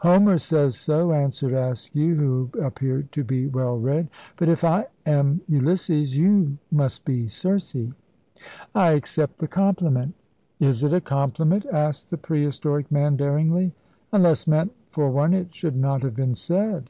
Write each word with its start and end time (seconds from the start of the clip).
"Homer 0.00 0.38
says 0.38 0.78
so," 0.78 1.12
answered 1.12 1.52
Askew, 1.52 2.14
who 2.14 2.50
appeared 2.58 3.12
to 3.12 3.22
be 3.22 3.46
well 3.48 3.76
read; 3.78 4.08
"but 4.38 4.48
if 4.48 4.64
I 4.64 4.86
am 5.04 5.42
Ulysses, 5.46 6.16
you 6.16 6.56
must 6.72 7.04
be 7.04 7.28
Circe." 7.28 7.76
"I 8.74 8.92
accept 8.92 9.40
the 9.40 9.46
compliment!" 9.46 10.14
"Is 10.58 10.84
it 10.84 10.94
a 10.94 11.02
compliment?" 11.02 11.66
asked 11.70 12.08
the 12.08 12.16
pre 12.16 12.44
historic 12.44 12.90
man, 12.90 13.18
daringly. 13.18 13.72
"Unless 14.10 14.46
meant 14.46 14.72
for 14.88 15.10
one 15.10 15.34
it 15.34 15.52
should 15.54 15.76
not 15.76 16.00
have 16.00 16.16
been 16.16 16.34
said." 16.34 16.88